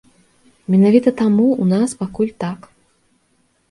Менавіта 0.75 1.09
таму 1.21 1.47
ў 1.61 1.85
нас 1.85 1.89
пакуль 2.03 2.37
так. 2.49 2.59